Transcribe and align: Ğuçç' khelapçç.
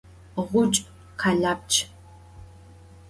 Ğuçç' 0.49 0.85
khelapçç. 1.19 1.73